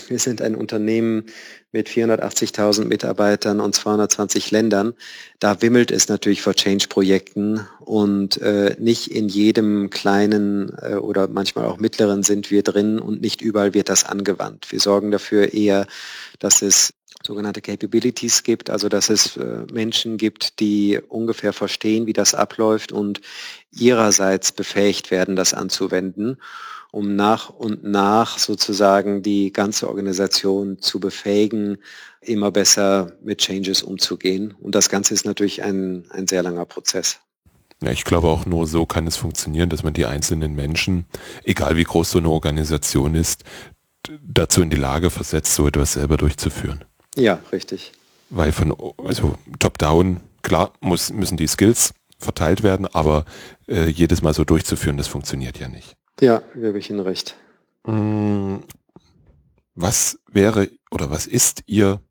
[0.09, 1.27] Wir sind ein Unternehmen
[1.73, 4.95] mit 480.000 Mitarbeitern und 220 Ländern.
[5.39, 11.67] Da wimmelt es natürlich vor Change-Projekten und äh, nicht in jedem kleinen äh, oder manchmal
[11.67, 14.71] auch mittleren sind wir drin und nicht überall wird das angewandt.
[14.71, 15.87] Wir sorgen dafür eher,
[16.39, 16.93] dass es
[17.25, 22.93] sogenannte Capabilities gibt, also dass es äh, Menschen gibt, die ungefähr verstehen, wie das abläuft
[22.93, 23.21] und
[23.73, 26.39] ihrerseits befähigt werden, das anzuwenden
[26.93, 31.79] um nach und nach sozusagen die ganze Organisation zu befähigen,
[32.21, 34.55] immer besser mit Changes umzugehen.
[34.61, 37.21] Und das Ganze ist natürlich ein, ein sehr langer Prozess.
[37.83, 41.07] Ja, ich glaube auch nur so kann es funktionieren, dass man die einzelnen Menschen,
[41.45, 43.45] egal wie groß so eine Organisation ist,
[44.23, 46.85] dazu in die Lage versetzt, so etwas selber durchzuführen.
[47.17, 47.93] Ja, richtig.
[48.29, 53.25] Weil von also top-down, klar, muss, müssen die Skills verteilt werden, aber
[53.67, 55.97] äh, jedes Mal so durchzuführen, das funktioniert ja nicht.
[56.21, 57.37] Ja, gebe ich Ihnen recht.
[57.87, 58.59] Mm,
[59.75, 62.03] Was wäre oder was ist Ihr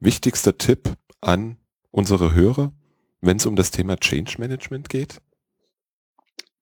[0.00, 1.56] wichtigster Tipp an
[1.90, 2.72] unsere Hörer,
[3.20, 5.20] wenn es um das Thema Change Management geht?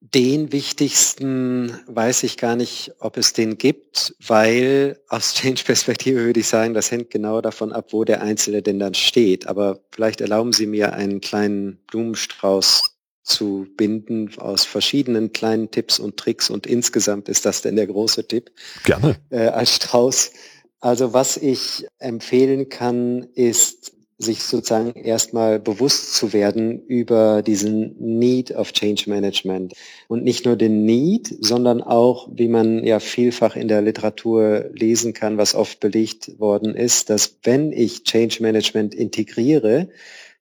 [0.01, 6.47] Den wichtigsten weiß ich gar nicht, ob es den gibt, weil aus Change-Perspektive würde ich
[6.47, 9.47] sagen, das hängt genau davon ab, wo der Einzelne denn dann steht.
[9.47, 12.92] Aber vielleicht erlauben Sie mir einen kleinen Blumenstrauß
[13.23, 18.27] zu binden aus verschiedenen kleinen Tipps und Tricks und insgesamt ist das denn der große
[18.27, 18.51] Tipp.
[18.83, 19.15] Gerne.
[19.29, 20.31] Äh, als Strauß.
[20.79, 28.51] Also was ich empfehlen kann, ist sich sozusagen erstmal bewusst zu werden über diesen Need
[28.51, 29.73] of Change Management.
[30.07, 35.13] Und nicht nur den Need, sondern auch, wie man ja vielfach in der Literatur lesen
[35.13, 39.89] kann, was oft belegt worden ist, dass wenn ich Change Management integriere,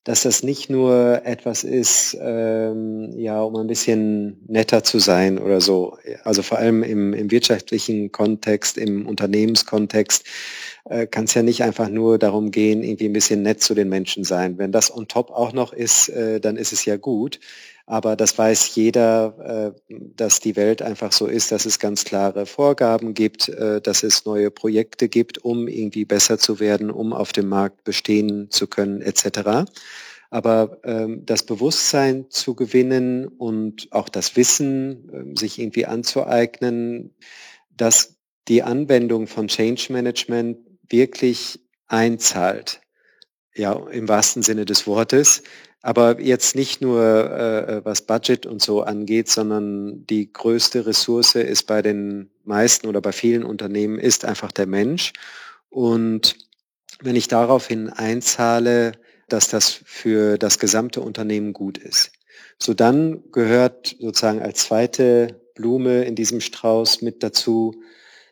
[0.04, 5.60] dass das nicht nur etwas ist, ähm, ja, um ein bisschen netter zu sein oder
[5.60, 5.96] so.
[6.24, 10.26] Also vor allem im, im wirtschaftlichen Kontext, im Unternehmenskontext
[10.86, 13.88] äh, kann es ja nicht einfach nur darum gehen, irgendwie ein bisschen nett zu den
[13.88, 14.58] Menschen sein.
[14.58, 17.38] Wenn das on top auch noch ist, äh, dann ist es ja gut.
[17.86, 22.46] Aber das weiß jeder, äh, dass die Welt einfach so ist, dass es ganz klare
[22.46, 27.32] Vorgaben gibt, äh, dass es neue Projekte gibt, um irgendwie besser zu werden, um auf
[27.32, 29.70] dem Markt bestehen zu können, etc.
[30.30, 37.14] Aber ähm, das Bewusstsein zu gewinnen und auch das Wissen, ähm, sich irgendwie anzueignen,
[37.76, 38.16] dass
[38.48, 42.80] die Anwendung von Change Management wirklich einzahlt.
[43.54, 45.42] Ja, im wahrsten Sinne des Wortes.
[45.82, 51.66] Aber jetzt nicht nur äh, was Budget und so angeht, sondern die größte Ressource ist
[51.66, 55.12] bei den meisten oder bei vielen Unternehmen ist einfach der Mensch.
[55.70, 56.36] Und
[57.00, 58.92] wenn ich daraufhin einzahle,
[59.28, 62.12] dass das für das gesamte Unternehmen gut ist.
[62.58, 67.82] So dann gehört sozusagen als zweite Blume in diesem Strauß mit dazu,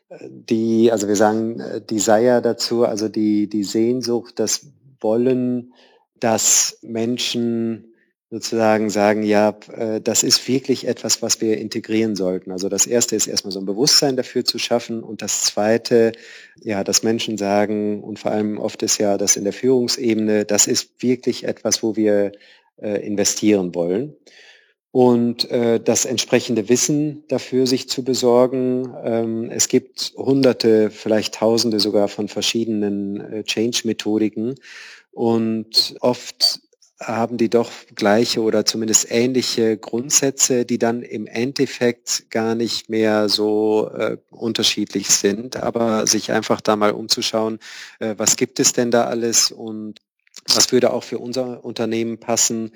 [0.09, 4.67] äh, die, also wir sagen äh, Desire dazu, also die, die Sehnsucht, das
[4.99, 5.73] Wollen,
[6.21, 7.91] dass Menschen
[8.31, 12.51] sozusagen sagen, ja, äh, das ist wirklich etwas, was wir integrieren sollten.
[12.51, 16.13] Also das erste ist erstmal so ein Bewusstsein dafür zu schaffen und das zweite,
[16.61, 20.67] ja, dass Menschen sagen und vor allem oft ist ja das in der Führungsebene, das
[20.67, 22.31] ist wirklich etwas, wo wir
[22.77, 24.15] äh, investieren wollen.
[24.93, 28.93] Und äh, das entsprechende Wissen dafür sich zu besorgen.
[29.03, 34.55] Ähm, es gibt hunderte, vielleicht tausende sogar von verschiedenen äh, Change-Methodiken.
[35.11, 36.61] Und oft
[36.99, 43.27] haben die doch gleiche oder zumindest ähnliche Grundsätze, die dann im Endeffekt gar nicht mehr
[43.27, 47.59] so äh, unterschiedlich sind, aber sich einfach da mal umzuschauen,
[47.99, 49.99] äh, was gibt es denn da alles und
[50.47, 52.71] was würde auch für unser Unternehmen passen.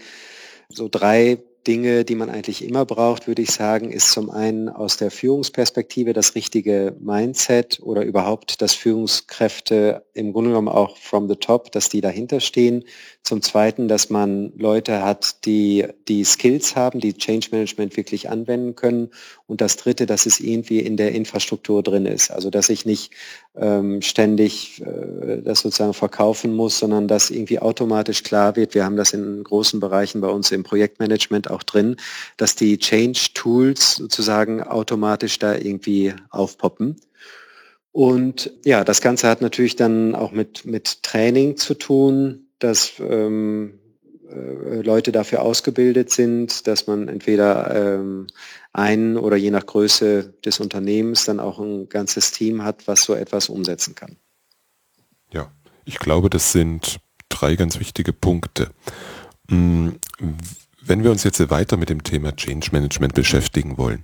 [0.70, 4.98] So drei Dinge, die man eigentlich immer braucht, würde ich sagen, ist zum einen aus
[4.98, 11.36] der Führungsperspektive das richtige Mindset oder überhaupt, dass Führungskräfte im Grunde genommen auch from the
[11.36, 12.84] top, dass die dahinter stehen.
[13.24, 18.76] Zum Zweiten, dass man Leute hat, die die Skills haben, die Change Management wirklich anwenden
[18.76, 19.10] können.
[19.48, 22.32] Und das Dritte, dass es irgendwie in der Infrastruktur drin ist.
[22.32, 23.12] Also dass ich nicht
[23.56, 28.98] ähm, ständig äh, das sozusagen verkaufen muss, sondern dass irgendwie automatisch klar wird, wir haben
[28.98, 31.98] das in großen Bereichen bei uns im Projektmanagement auch drin,
[32.38, 36.96] dass die Change Tools sozusagen automatisch da irgendwie aufpoppen.
[37.92, 43.76] Und ja, das Ganze hat natürlich dann auch mit, mit Training zu tun, dass ähm,
[43.76, 43.85] äh,
[44.84, 48.28] Leute dafür ausgebildet sind, dass man entweder ähm,
[48.74, 53.14] einen oder je nach Größe des Unternehmens dann auch ein ganzes Team hat, was so
[53.14, 54.18] etwas umsetzen kann.
[55.32, 55.52] Ja,
[55.86, 58.72] ich glaube, das sind drei ganz wichtige Punkte.
[59.50, 59.90] Mm,
[60.82, 64.04] wenn wir uns jetzt weiter mit dem Thema Change Management beschäftigen wollen,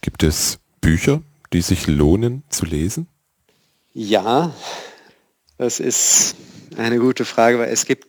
[0.00, 3.06] gibt es Bücher, die sich lohnen zu lesen?
[3.92, 4.52] Ja,
[5.56, 6.34] das ist
[6.76, 8.06] eine gute Frage, weil es gibt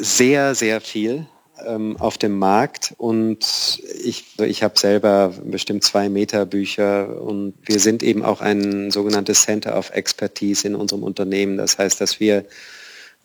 [0.00, 1.26] sehr, sehr viel
[1.66, 7.80] ähm, auf dem Markt und ich, ich habe selber bestimmt zwei Meter Bücher und wir
[7.80, 11.56] sind eben auch ein sogenanntes Center of Expertise in unserem Unternehmen.
[11.56, 12.44] Das heißt, dass wir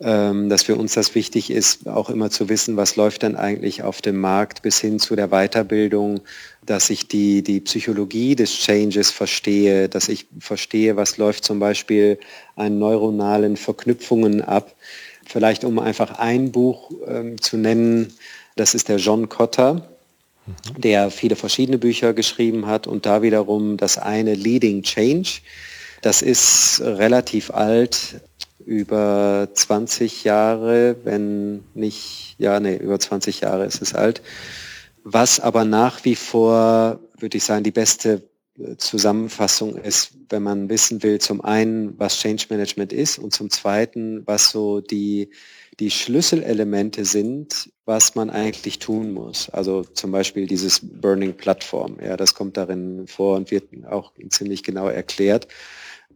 [0.00, 4.02] dass für uns das wichtig ist, auch immer zu wissen, was läuft denn eigentlich auf
[4.02, 6.20] dem Markt bis hin zu der Weiterbildung,
[6.66, 12.18] dass ich die, die Psychologie des Changes verstehe, dass ich verstehe, was läuft zum Beispiel
[12.56, 14.74] an neuronalen Verknüpfungen ab.
[15.26, 18.12] Vielleicht um einfach ein Buch ähm, zu nennen,
[18.56, 19.88] das ist der John Cotter,
[20.46, 20.80] mhm.
[20.80, 25.40] der viele verschiedene Bücher geschrieben hat und da wiederum das eine Leading Change.
[26.02, 28.20] Das ist relativ alt,
[28.66, 34.22] über 20 Jahre, wenn nicht, ja, nee, über 20 Jahre ist es alt.
[35.02, 38.22] Was aber nach wie vor, würde ich sagen, die beste
[38.78, 44.22] Zusammenfassung ist, wenn man wissen will, zum einen, was Change Management ist und zum zweiten,
[44.26, 45.30] was so die,
[45.80, 49.50] die Schlüsselelemente sind, was man eigentlich tun muss.
[49.50, 54.62] Also zum Beispiel dieses Burning Plattform, ja, das kommt darin vor und wird auch ziemlich
[54.62, 55.48] genau erklärt.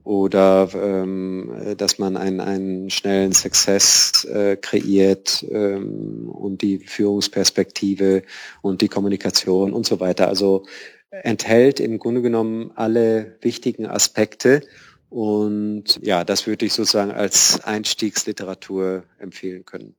[0.08, 8.22] Oder ähm, dass man einen, einen schnellen Success äh, kreiert ähm, und die Führungsperspektive
[8.62, 10.28] und die Kommunikation und so weiter.
[10.28, 10.64] Also
[11.10, 14.62] enthält im Grunde genommen alle wichtigen Aspekte.
[15.10, 19.94] Und ja, das würde ich sozusagen als Einstiegsliteratur empfehlen können.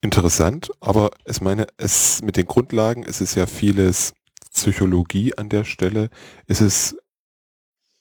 [0.00, 4.14] Interessant, aber ich meine, es mit den Grundlagen ist es ja vieles
[4.54, 6.08] Psychologie an der Stelle.
[6.46, 6.96] Es ist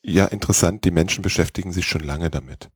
[0.05, 2.69] ja interessant, die Menschen beschäftigen sich schon lange damit.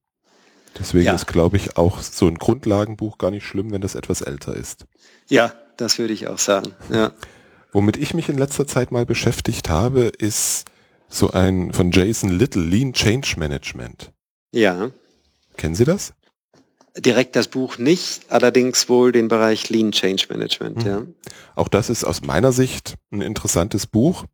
[0.78, 1.16] Deswegen ja.
[1.16, 4.86] ist, glaube ich, auch so ein Grundlagenbuch gar nicht schlimm, wenn das etwas älter ist.
[5.28, 6.74] Ja, das würde ich auch sagen.
[6.92, 7.12] Ja.
[7.72, 10.66] Womit ich mich in letzter Zeit mal beschäftigt habe, ist
[11.08, 14.12] so ein von Jason Little Lean Change Management.
[14.52, 14.92] Ja.
[15.58, 16.14] Kennen Sie das?
[16.98, 20.86] Direkt das Buch nicht, allerdings wohl den Bereich Lean Change Management, mhm.
[20.86, 21.02] ja.
[21.56, 24.26] Auch das ist aus meiner Sicht ein interessantes Buch.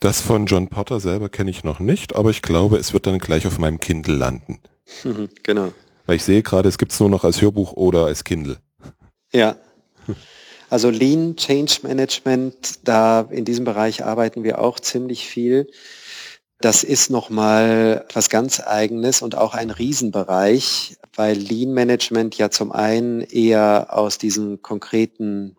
[0.00, 3.18] Das von John Potter selber kenne ich noch nicht, aber ich glaube, es wird dann
[3.18, 4.60] gleich auf meinem Kindle landen.
[5.42, 5.72] genau.
[6.06, 8.58] Weil ich sehe gerade, es gibt es nur noch als Hörbuch oder als Kindle.
[9.32, 9.56] Ja,
[10.68, 15.68] also Lean Change Management, da in diesem Bereich arbeiten wir auch ziemlich viel.
[16.60, 22.72] Das ist nochmal was ganz eigenes und auch ein Riesenbereich, weil Lean Management ja zum
[22.72, 25.55] einen eher aus diesen konkreten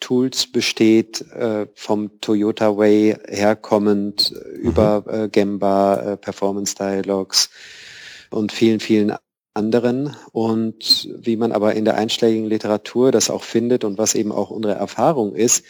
[0.00, 4.60] Tools besteht, äh, vom Toyota Way herkommend mhm.
[4.60, 7.50] über äh, Gemba, Performance Dialogs
[8.30, 9.16] und vielen, vielen
[9.54, 14.30] anderen und wie man aber in der einschlägigen Literatur das auch findet und was eben
[14.30, 15.64] auch unsere Erfahrung ist,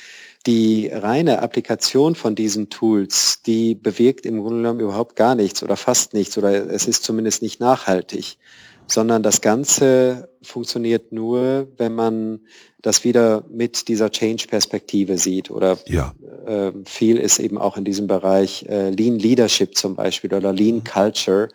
[0.47, 5.77] die reine Applikation von diesen Tools, die bewirkt im Grunde genommen überhaupt gar nichts oder
[5.77, 8.39] fast nichts oder es ist zumindest nicht nachhaltig,
[8.87, 12.41] sondern das Ganze funktioniert nur, wenn man
[12.81, 16.15] das wieder mit dieser Change-Perspektive sieht oder ja.
[16.47, 20.85] äh, viel ist eben auch in diesem Bereich äh, Lean Leadership zum Beispiel oder Lean
[20.85, 21.49] Culture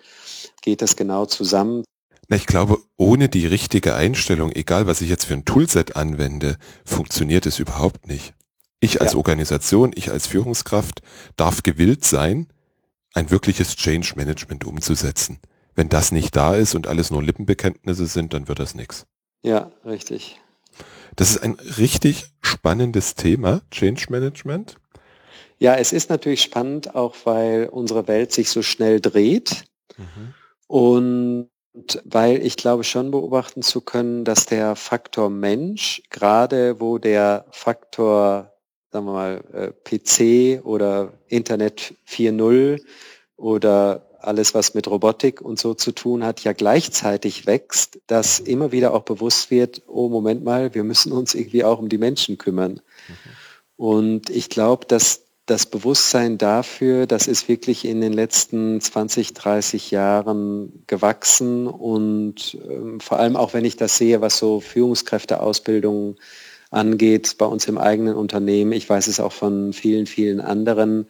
[0.62, 1.84] geht das genau zusammen.
[2.28, 6.58] Na, ich glaube, ohne die richtige Einstellung, egal was ich jetzt für ein Toolset anwende,
[6.86, 8.34] funktioniert es überhaupt nicht.
[8.80, 9.18] Ich als ja.
[9.18, 11.02] Organisation, ich als Führungskraft
[11.36, 12.48] darf gewillt sein,
[13.14, 15.40] ein wirkliches Change Management umzusetzen.
[15.76, 19.06] Wenn das nicht da ist und alles nur Lippenbekenntnisse sind, dann wird das nichts.
[19.44, 20.40] Ja, richtig.
[21.16, 24.78] Das ist ein richtig spannendes Thema, Change Management.
[25.60, 29.66] Ja, es ist natürlich spannend, auch weil unsere Welt sich so schnell dreht.
[29.98, 30.34] Mhm.
[30.68, 31.50] Und
[32.04, 38.54] weil ich glaube schon beobachten zu können, dass der Faktor Mensch, gerade wo der Faktor,
[38.92, 42.82] sagen wir mal, äh, PC oder Internet 4.0
[43.38, 48.72] oder alles, was mit Robotik und so zu tun hat, ja gleichzeitig wächst, dass immer
[48.72, 52.38] wieder auch bewusst wird, oh Moment mal, wir müssen uns irgendwie auch um die Menschen
[52.38, 52.74] kümmern.
[52.74, 53.14] Mhm.
[53.78, 59.92] Und ich glaube, dass das Bewusstsein dafür, das ist wirklich in den letzten 20, 30
[59.92, 66.16] Jahren gewachsen und ähm, vor allem auch wenn ich das sehe, was so Führungskräfteausbildung
[66.70, 71.08] angeht bei uns im eigenen Unternehmen, ich weiß es auch von vielen, vielen anderen,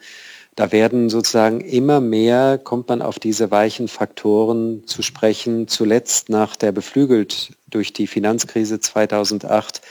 [0.56, 6.56] da werden sozusagen immer mehr, kommt man auf diese weichen Faktoren zu sprechen, zuletzt nach
[6.56, 9.82] der beflügelt durch die Finanzkrise 2008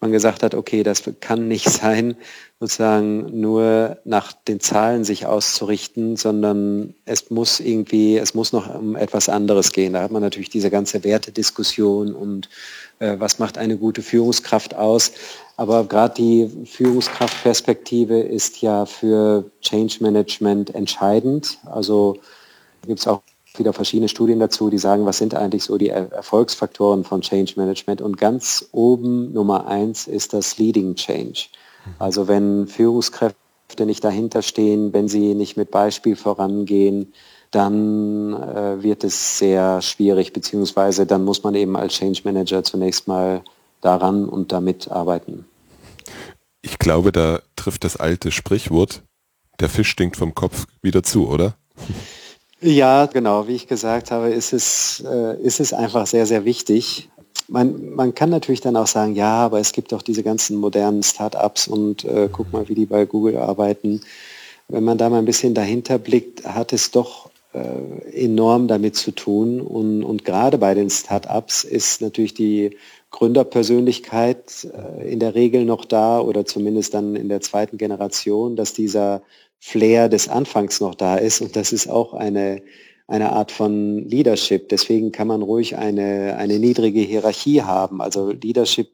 [0.00, 2.16] man gesagt hat, okay, das kann nicht sein,
[2.60, 8.96] sozusagen nur nach den Zahlen sich auszurichten, sondern es muss irgendwie, es muss noch um
[8.96, 9.92] etwas anderes gehen.
[9.92, 12.48] Da hat man natürlich diese ganze Wertediskussion und
[12.98, 15.12] äh, was macht eine gute Führungskraft aus.
[15.56, 21.58] Aber gerade die Führungskraftperspektive ist ja für Change Management entscheidend.
[21.64, 22.18] Also
[22.86, 23.22] gibt es auch
[23.58, 28.00] wieder verschiedene Studien dazu, die sagen, was sind eigentlich so die Erfolgsfaktoren von Change Management.
[28.00, 31.46] Und ganz oben Nummer eins ist das Leading Change.
[31.98, 37.12] Also wenn Führungskräfte nicht dahinter stehen, wenn sie nicht mit Beispiel vorangehen,
[37.50, 43.08] dann äh, wird es sehr schwierig, beziehungsweise dann muss man eben als Change Manager zunächst
[43.08, 43.42] mal
[43.80, 45.46] daran und damit arbeiten.
[46.62, 49.02] Ich glaube, da trifft das alte Sprichwort,
[49.60, 51.56] der Fisch stinkt vom Kopf wieder zu, oder?
[52.60, 53.46] Ja, genau.
[53.46, 57.08] Wie ich gesagt habe, ist es, äh, ist es einfach sehr, sehr wichtig.
[57.46, 61.02] Man, man kann natürlich dann auch sagen, ja, aber es gibt doch diese ganzen modernen
[61.02, 64.00] Start-ups und äh, guck mal, wie die bei Google arbeiten.
[64.66, 69.12] Wenn man da mal ein bisschen dahinter blickt, hat es doch äh, enorm damit zu
[69.12, 69.60] tun.
[69.60, 72.76] Und, und gerade bei den Start-ups ist natürlich die
[73.12, 78.74] Gründerpersönlichkeit äh, in der Regel noch da oder zumindest dann in der zweiten Generation, dass
[78.74, 79.22] dieser
[79.58, 81.40] Flair des Anfangs noch da ist.
[81.40, 82.62] Und das ist auch eine,
[83.06, 84.68] eine Art von Leadership.
[84.68, 88.00] Deswegen kann man ruhig eine, eine niedrige Hierarchie haben.
[88.00, 88.90] Also Leadership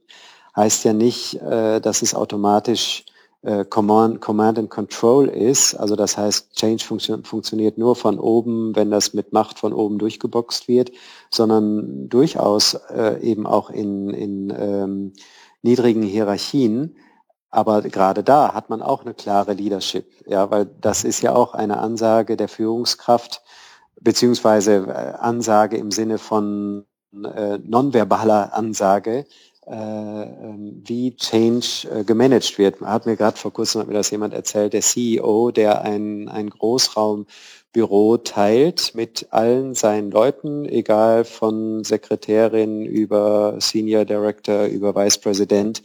[0.57, 3.05] heißt ja nicht, äh, dass es automatisch
[3.45, 5.75] äh, Command, Command and Control ist.
[5.75, 9.99] Also das heißt, Change funktio funktioniert nur von oben, wenn das mit Macht von oben
[9.99, 10.93] durchgeboxt wird,
[11.31, 15.13] sondern durchaus äh, eben auch in, in ähm,
[15.63, 16.97] niedrigen Hierarchien.
[17.55, 21.55] Aber gerade da hat man auch eine klare Leadership, ja, weil das ist ja auch
[21.55, 23.43] eine Ansage der Führungskraft,
[24.01, 24.91] beziehungsweise äh,
[25.21, 29.27] Ansage im Sinne von äh, nonverbaler Ansage,
[29.69, 32.81] äh, ähm, wie Change äh, gemanagt wird.
[32.81, 36.51] Hat mir gerade vor kurzem hat mir das jemand erzählt, der CEO, der ein, ein
[36.51, 45.83] Großraumbüro teilt mit allen seinen Leuten, egal von Sekretärin über Senior Director, über Vice President.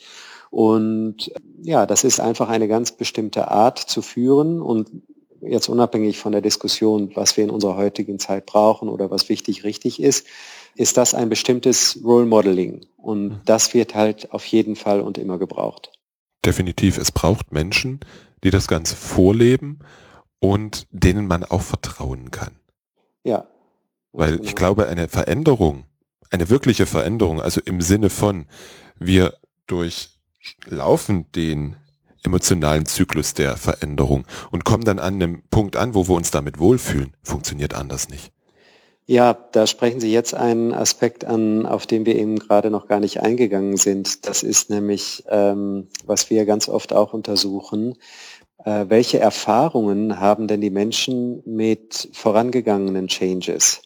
[0.50, 1.32] Und
[1.62, 4.90] ja, das ist einfach eine ganz bestimmte Art zu führen und
[5.42, 9.64] jetzt unabhängig von der Diskussion, was wir in unserer heutigen Zeit brauchen oder was wichtig,
[9.64, 10.28] richtig ist,
[10.76, 12.86] ist das ein bestimmtes Role Modeling.
[12.98, 13.42] Und mhm.
[13.46, 15.92] das wird halt auf jeden Fall und immer gebraucht.
[16.46, 16.98] Definitiv.
[16.98, 18.00] Es braucht Menschen,
[18.44, 19.80] die das Ganze vorleben
[20.40, 22.56] und denen man auch vertrauen kann.
[23.24, 23.48] Ja.
[24.12, 24.44] Weil genau.
[24.44, 25.84] ich glaube, eine Veränderung,
[26.32, 28.46] eine wirkliche Veränderung, also im Sinne von,
[28.98, 29.34] wir
[30.62, 31.76] durchlaufen den
[32.24, 36.60] emotionalen Zyklus der Veränderung und kommen dann an einem Punkt an, wo wir uns damit
[36.60, 38.32] wohlfühlen, funktioniert anders nicht.
[39.06, 43.00] Ja, da sprechen Sie jetzt einen Aspekt an, auf den wir eben gerade noch gar
[43.00, 44.28] nicht eingegangen sind.
[44.28, 47.96] Das ist nämlich, ähm, was wir ganz oft auch untersuchen.
[48.64, 53.82] Äh, welche Erfahrungen haben denn die Menschen mit vorangegangenen Changes?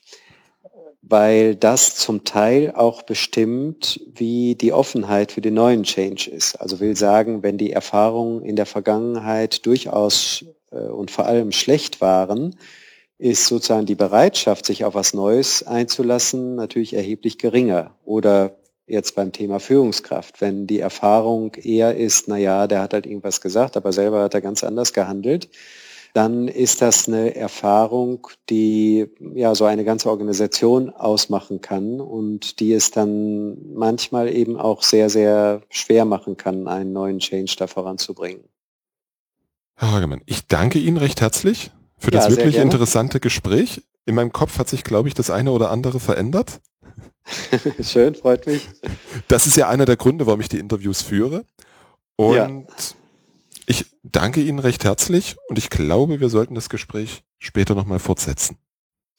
[1.06, 6.56] Weil das zum Teil auch bestimmt, wie die Offenheit für den neuen Change ist.
[6.56, 11.99] Also will sagen, wenn die Erfahrungen in der Vergangenheit durchaus äh, und vor allem schlecht
[11.99, 12.56] waren,
[13.18, 17.91] ist sozusagen die Bereitschaft, sich auf was Neues einzulassen, natürlich erheblich geringer.
[18.06, 18.56] Oder
[18.88, 23.41] jetzt beim Thema Führungskraft, wenn die Erfahrung eher ist, na ja, der hat halt irgendwas
[23.41, 25.49] gesagt, aber selber hat er ganz anders gehandelt,
[26.14, 32.74] dann ist das eine Erfahrung, die ja so eine ganze Organisation ausmachen kann und die
[32.74, 38.43] es dann manchmal eben auch sehr, sehr schwer machen kann, einen neuen Change da voranzubringen.
[39.76, 43.82] Herr Hagemann, ich danke Ihnen recht herzlich für das ja, wirklich interessante Gespräch.
[44.05, 46.61] In meinem Kopf hat sich, glaube ich, das eine oder andere verändert.
[47.82, 48.70] Schön, freut mich.
[49.28, 51.45] Das ist ja einer der Gründe, warum ich die Interviews führe.
[52.18, 52.66] Und ja.
[53.66, 58.57] Ich danke Ihnen recht herzlich und ich glaube, wir sollten das Gespräch später nochmal fortsetzen.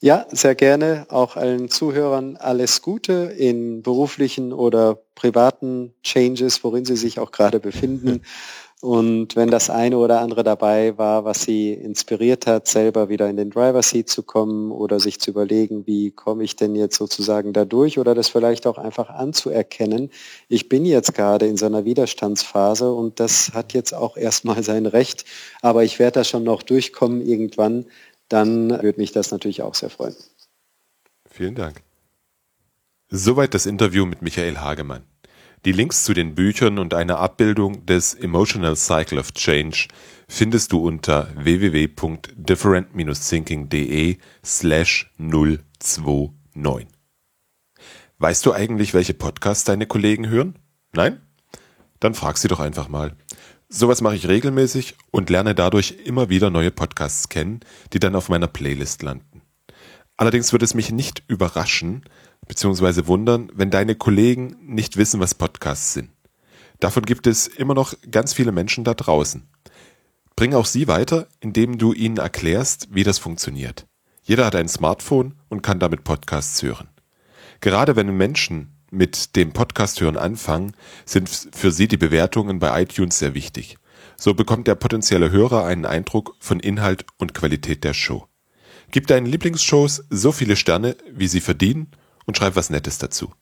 [0.01, 1.07] Ja, sehr gerne.
[1.09, 7.59] Auch allen Zuhörern alles Gute in beruflichen oder privaten Changes, worin Sie sich auch gerade
[7.59, 8.23] befinden.
[8.81, 13.37] Und wenn das eine oder andere dabei war, was sie inspiriert hat, selber wieder in
[13.37, 17.55] den Driver Seat zu kommen oder sich zu überlegen, wie komme ich denn jetzt sozusagen
[17.55, 20.11] da durch oder das vielleicht auch einfach anzuerkennen.
[20.49, 24.85] Ich bin jetzt gerade in so einer Widerstandsphase und das hat jetzt auch erstmal sein
[24.85, 25.25] Recht,
[25.63, 27.87] aber ich werde da schon noch durchkommen irgendwann,
[28.29, 30.17] dann würde mich das natürlich auch sehr freuen.
[31.31, 31.83] Vielen Dank.
[33.09, 35.05] Soweit das Interview mit Michael Hagemann.
[35.65, 39.89] Die Links zu den Büchern und eine Abbildung des Emotional Cycle of Change
[40.29, 46.87] findest du unter www.different-thinking.de slash 029.
[48.19, 50.59] Weißt du eigentlich, welche Podcasts deine Kollegen hören?
[50.93, 51.23] Nein?
[51.99, 53.17] Dann frag sie doch einfach mal.
[53.71, 57.61] Sowas mache ich regelmäßig und lerne dadurch immer wieder neue Podcasts kennen,
[57.95, 59.41] die dann auf meiner Playlist landen.
[60.19, 62.05] Allerdings würde es mich nicht überraschen,
[62.47, 66.11] beziehungsweise wundern, wenn deine Kollegen nicht wissen, was Podcasts sind.
[66.81, 69.47] Davon gibt es immer noch ganz viele Menschen da draußen.
[70.37, 73.87] Bring auch sie weiter, indem du ihnen erklärst, wie das funktioniert.
[74.23, 76.89] Jeder hat ein Smartphone und kann damit Podcasts hören.
[77.61, 80.73] Gerade wenn Menschen mit dem Podcast hören anfangen,
[81.05, 83.77] sind für sie die Bewertungen bei iTunes sehr wichtig.
[84.17, 88.27] So bekommt der potenzielle Hörer einen Eindruck von Inhalt und Qualität der Show.
[88.91, 91.91] Gib deinen Lieblingsshows so viele Sterne, wie sie verdienen
[92.27, 93.33] und schreib was Nettes dazu.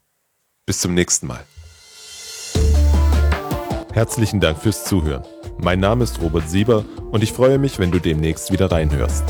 [0.66, 1.44] Bis zum nächsten Mal.
[3.92, 5.24] Herzlichen Dank fürs Zuhören.
[5.58, 9.24] Mein Name ist Robert Sieber und ich freue mich, wenn du demnächst wieder reinhörst.